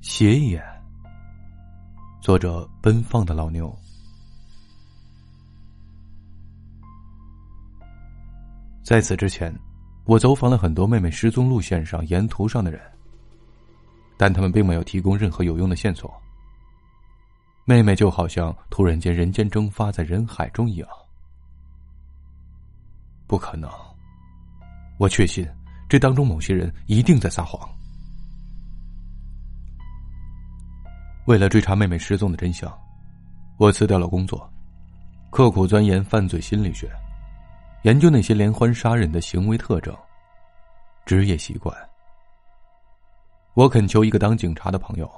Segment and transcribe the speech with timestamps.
[0.00, 0.62] 斜眼。
[2.20, 3.76] 作者：奔放的老牛。
[8.84, 9.52] 在此之前，
[10.04, 12.80] 我走访了很多妹妹失踪路线上沿途上的人，
[14.16, 16.10] 但他们并没有提供任何有用的线索。
[17.64, 20.88] 妹妹就好像突然间人间蒸发在人海中一样。
[23.26, 23.68] 不可能！
[24.96, 25.46] 我确信，
[25.88, 27.68] 这当中某些人一定在撒谎。
[31.28, 32.72] 为了追查妹妹失踪的真相，
[33.58, 34.50] 我辞掉了工作，
[35.28, 36.90] 刻苦钻研犯罪心理学，
[37.82, 39.94] 研究那些连环杀人的行为特征、
[41.04, 41.76] 职业习惯。
[43.52, 45.10] 我恳求一个当警察的朋友，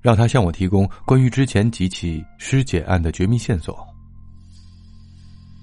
[0.00, 3.84] 让他向我提供关于之前几起尸检案的绝密线索。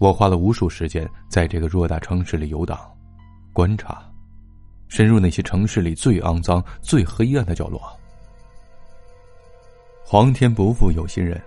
[0.00, 2.76] 我花了无数时间在这个偌大城市里游荡、
[3.52, 4.02] 观察，
[4.88, 7.96] 深入那些城市里最肮脏、最黑暗的角落。
[10.10, 11.38] 皇天不负有心人，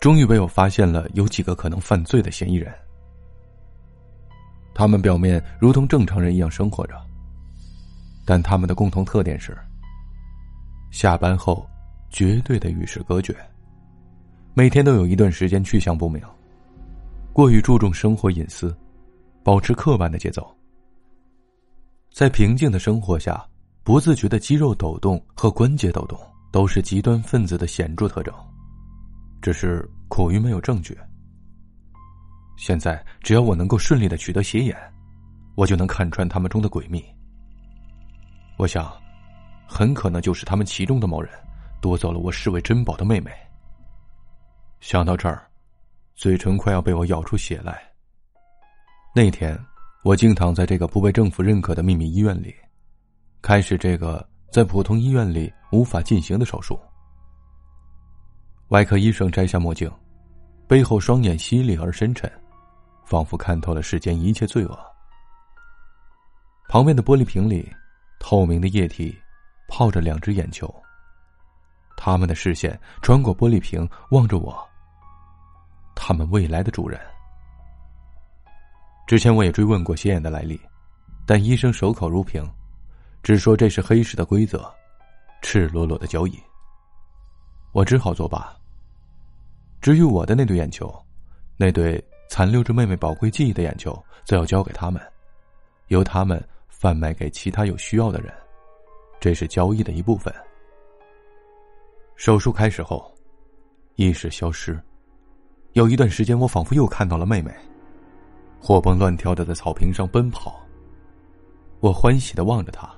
[0.00, 2.72] 终于被我发现了有几个可能犯罪的嫌疑人。
[4.72, 6.94] 他们表面如同正常人一样生活着，
[8.24, 9.54] 但他们的共同特点是：
[10.90, 11.68] 下班后
[12.08, 13.36] 绝对的与世隔绝，
[14.54, 16.22] 每天都有一段时间去向不明，
[17.34, 18.74] 过于注重生活隐私，
[19.42, 20.42] 保持刻板的节奏。
[22.10, 23.46] 在平静的生活下，
[23.84, 26.18] 不自觉的肌肉抖动和关节抖动。
[26.52, 28.32] 都是极端分子的显著特征，
[29.40, 30.96] 只是苦于没有证据。
[32.58, 34.76] 现在只要我能够顺利的取得斜眼，
[35.56, 37.02] 我就能看穿他们中的诡秘。
[38.58, 38.92] 我想，
[39.66, 41.32] 很可能就是他们其中的某人
[41.80, 43.32] 夺走了我视为珍宝的妹妹。
[44.80, 45.48] 想到这儿，
[46.14, 47.82] 嘴唇快要被我咬出血来。
[49.14, 49.58] 那天，
[50.04, 52.54] 我静躺在这个不被政府认可的秘密医院里，
[53.40, 54.31] 开始这个。
[54.52, 56.78] 在普通医院里无法进行的手术。
[58.68, 59.90] 外科医生摘下墨镜，
[60.68, 62.30] 背后双眼犀利而深沉，
[63.06, 64.78] 仿佛看透了世间一切罪恶。
[66.68, 67.66] 旁边的玻璃瓶里，
[68.20, 69.18] 透明的液体
[69.68, 70.72] 泡着两只眼球。
[71.96, 74.54] 他们的视线穿过玻璃瓶，望着我。
[75.94, 77.00] 他们未来的主人。
[79.06, 80.60] 之前我也追问过斜眼的来历，
[81.24, 82.46] 但医生守口如瓶。
[83.22, 84.68] 只说这是黑市的规则，
[85.42, 86.36] 赤裸裸的交易。
[87.70, 88.52] 我只好作罢。
[89.80, 90.92] 至于我的那对眼球，
[91.56, 95.00] 那对残留着妹妹宝贵记忆的眼球，则要交给他们，
[95.86, 98.32] 由他们贩卖给其他有需要的人，
[99.20, 100.34] 这是交易的一部分。
[102.16, 103.12] 手术开始后，
[103.94, 104.80] 意识消失，
[105.74, 107.54] 有一段时间，我仿佛又看到了妹妹，
[108.60, 110.60] 活蹦乱跳的在草坪上奔跑。
[111.78, 112.92] 我欢喜的望着她。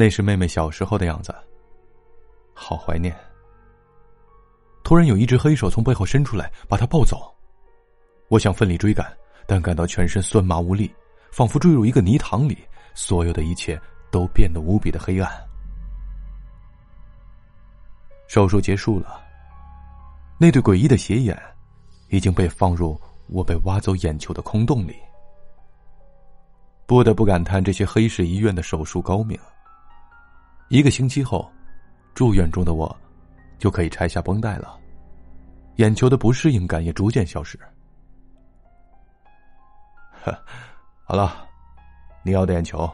[0.00, 1.30] 那是妹妹小时候的样子，
[2.54, 3.14] 好怀念。
[4.82, 7.30] 突然有一只黑手从背后伸出来，把她抱走。
[8.28, 9.14] 我想奋力追赶，
[9.46, 10.90] 但感到全身酸麻无力，
[11.30, 12.56] 仿佛坠入一个泥塘里，
[12.94, 13.78] 所有的一切
[14.10, 15.30] 都变得无比的黑暗。
[18.26, 19.20] 手术结束了，
[20.38, 21.38] 那对诡异的斜眼
[22.08, 24.96] 已经被放入我被挖走眼球的空洞里。
[26.86, 29.38] 不得不感叹这些黑市医院的手术高明。
[30.70, 31.50] 一个星期后，
[32.14, 32.96] 住院中的我
[33.58, 34.78] 就可以拆下绷带了，
[35.78, 37.58] 眼球的不适应感也逐渐消失。
[41.02, 41.44] 好了，
[42.22, 42.88] 你要的眼球。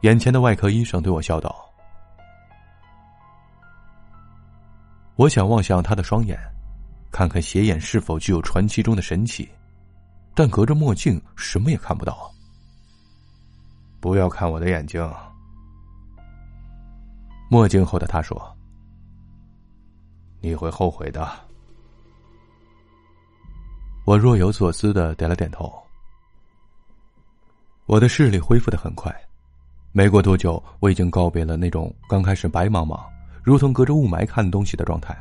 [0.00, 1.64] 眼前的外科医生对我笑道
[5.14, 6.36] ：“我想望向他的双眼，
[7.12, 9.48] 看看斜眼是否具有传奇中的神奇，
[10.34, 12.34] 但隔着墨镜什么也看不到。
[14.00, 15.08] 不要看我的眼睛。”
[17.48, 18.56] 墨镜后的他说
[20.42, 21.28] ：“你会后悔的。”
[24.04, 25.72] 我若有所思的点了点头。
[27.86, 29.14] 我的视力恢复的很快，
[29.92, 33.00] 没过多久，我已经告别了那种刚开始白茫茫、
[33.44, 35.16] 如同隔着雾霾看东西的状态。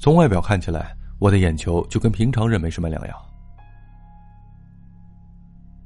[0.00, 3.16] 从外表看起来，我的眼球就跟平常人没什么两样，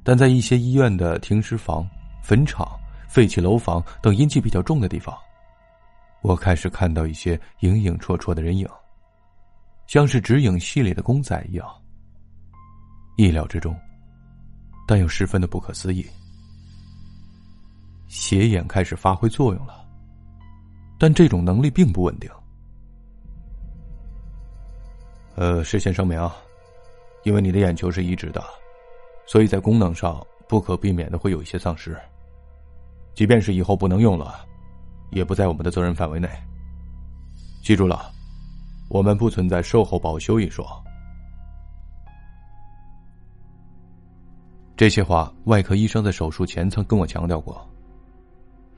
[0.03, 1.87] 但在一些医院的停尸房、
[2.23, 2.67] 坟场。
[3.11, 5.13] 废弃楼房等阴气比较重的地方，
[6.21, 8.65] 我开始看到一些影影绰绰的人影，
[9.85, 11.69] 像是指影戏里的公仔一样。
[13.17, 13.77] 意料之中，
[14.87, 16.07] 但又十分的不可思议。
[18.07, 19.85] 斜眼开始发挥作用了，
[20.97, 22.31] 但这种能力并不稳定。
[25.35, 26.17] 呃，事先声明，
[27.25, 28.41] 因为你的眼球是移植的，
[29.27, 31.99] 所以在功能上不可避免的会有一些丧失。
[33.13, 34.45] 即便是以后不能用了，
[35.11, 36.29] 也不在我们的责任范围内。
[37.61, 38.11] 记住了，
[38.89, 40.65] 我们不存在售后保修一说。
[44.75, 47.69] 这些话，外科医生在手术前曾跟我强调过。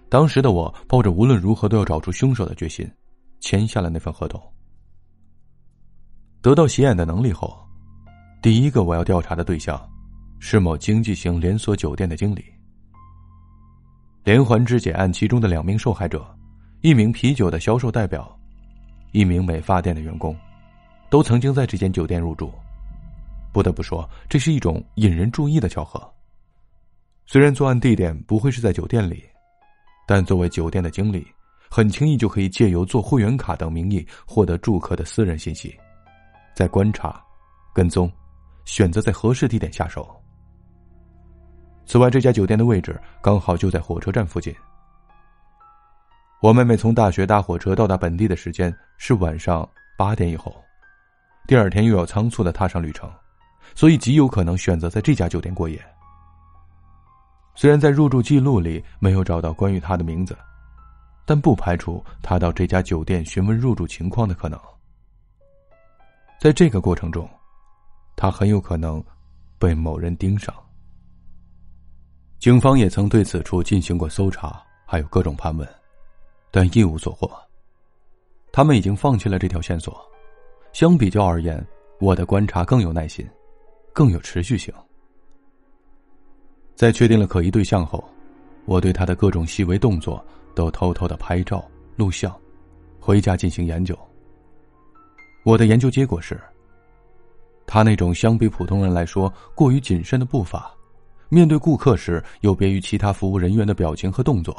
[0.09, 2.85] 当时的我抱着无论如何都要找出凶手的决心，
[3.39, 4.41] 签下了那份合同。
[6.41, 7.57] 得到显眼的能力后，
[8.41, 9.81] 第一个我要调查的对象，
[10.39, 12.43] 是某经济型连锁酒店的经理。
[14.23, 16.25] 连环肢解案其中的两名受害者，
[16.79, 18.33] 一名啤酒的销售代表，
[19.11, 20.33] 一名美发店的员工，
[21.09, 22.49] 都曾经在这间酒店入住。
[23.51, 26.01] 不得不说，这是一种引人注意的巧合。
[27.25, 29.21] 虽然作案地点不会是在酒店里，
[30.07, 31.27] 但作为酒店的经理，
[31.69, 35.77] 很轻易就可以借由做会员卡等名义获得住客的私人信息。
[36.55, 37.21] 在观察、
[37.73, 38.09] 跟踪，
[38.63, 40.22] 选择在合适地点下手。
[41.85, 44.55] 此外，这家酒店的位置刚好就在火车站附近。
[46.41, 50.55] 我妹妹从大学搭火车到达本地的时间是晚上八点以后，
[51.47, 53.09] 第二天又要仓促的踏上旅程，
[53.75, 55.81] 所以极有可能选择在这家酒店过夜。
[57.55, 60.35] 虽然在入住记录里没有找到关于她的名字，
[61.25, 64.59] 但不排除她到这家酒店询问入住情况的可能。
[66.39, 67.29] 在这个过程中，
[68.17, 69.01] 他很有可能
[69.57, 70.53] 被某人盯上。
[72.43, 75.65] 警方也曾对此处进行过搜查，还有各种盘问，
[76.51, 77.31] 但一无所获。
[78.51, 79.97] 他们已经放弃了这条线索。
[80.73, 81.65] 相比较而言，
[82.01, 83.25] 我的观察更有耐心，
[83.93, 84.73] 更有持续性。
[86.75, 88.03] 在确定了可疑对象后，
[88.65, 90.21] 我对他的各种细微动作
[90.53, 91.65] 都偷偷的拍照、
[91.95, 92.37] 录像，
[92.99, 93.97] 回家进行研究。
[95.45, 96.37] 我的研究结果是，
[97.65, 100.75] 他那种相比普通人来说过于谨慎的步伐，
[101.33, 104.55] 面对顾客时有别于其他服务人员的表情和动作，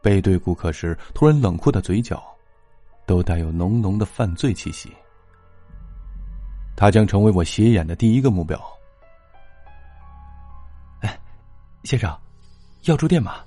[0.00, 2.22] 背对顾客时突然冷酷的嘴角，
[3.04, 4.92] 都带有浓浓的犯罪气息。
[6.76, 8.56] 他将成为我斜眼的第一个目标。
[11.00, 11.18] 哎，
[11.82, 12.16] 先生，
[12.84, 13.40] 要住店吗？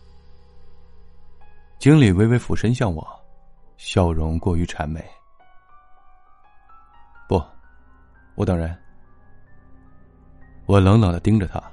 [1.80, 3.08] 经理微微俯身向我，
[3.78, 5.02] 笑容过于谄媚。
[7.30, 7.42] 不，
[8.36, 8.78] 我等人。
[10.66, 11.64] 我冷冷的盯着他，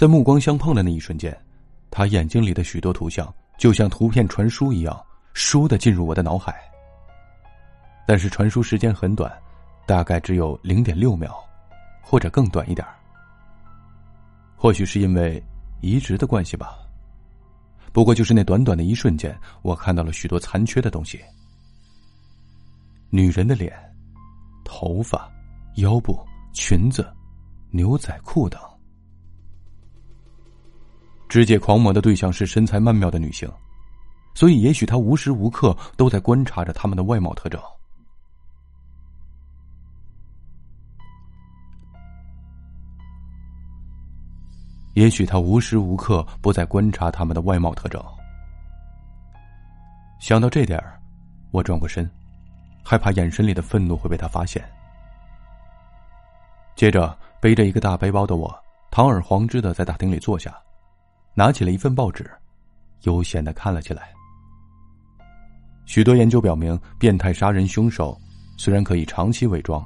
[0.00, 1.38] 在目光相碰的那一瞬间，
[1.90, 4.98] 他眼睛里的许多图像就像图片传输一样，
[5.34, 6.58] 倏的进入我的脑海。
[8.06, 9.30] 但是传输时间很短，
[9.86, 11.38] 大概只有零点六秒，
[12.00, 12.86] 或者更短一点。
[14.56, 15.42] 或许是因为
[15.82, 16.78] 移植的关系吧。
[17.92, 21.20] 不过就是那短短的一瞬间，我看到了许多残缺的东西。
[23.10, 23.70] 女人的脸。
[24.64, 25.30] 头发、
[25.74, 26.18] 腰部、
[26.54, 27.06] 裙子、
[27.70, 28.58] 牛仔裤等，
[31.30, 33.48] 肢解狂魔的对象是身材曼妙的女性，
[34.34, 37.62] 所以也许他无时无刻都在观察着他们的外貌特征。
[44.94, 48.04] 也许他无时无刻不在观察他们的外貌特征。
[50.18, 51.00] 想到这点儿，
[51.52, 52.10] 我转过身。
[52.82, 54.68] 害怕眼神里的愤怒会被他发现。
[56.74, 58.52] 接着，背着一个大背包的我，
[58.90, 60.58] 堂而皇之的在大厅里坐下，
[61.34, 62.30] 拿起了一份报纸，
[63.02, 64.12] 悠闲的看了起来。
[65.86, 68.16] 许多研究表明，变态杀人凶手
[68.56, 69.84] 虽然可以长期伪装，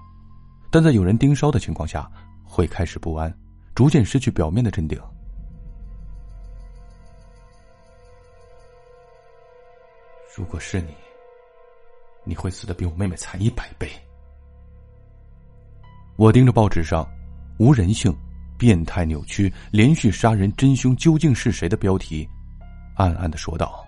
[0.70, 2.10] 但在有人盯梢的情况下，
[2.44, 3.32] 会开始不安，
[3.74, 5.00] 逐渐失去表面的镇定。
[10.36, 10.94] 如果是你。
[12.26, 13.86] 你会死的比我妹妹惨一百倍。
[16.16, 17.06] 我盯着报纸上
[17.60, 18.10] “无人性、
[18.64, 22.26] 变态、扭曲、连续杀人真凶究竟是谁”的标题，
[22.94, 23.83] 暗暗的说道。